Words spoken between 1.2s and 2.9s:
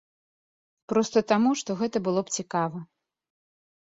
таму, што гэта было б цікава.